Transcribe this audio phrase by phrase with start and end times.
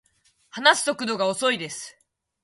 [0.49, 1.95] 話す速度が遅いです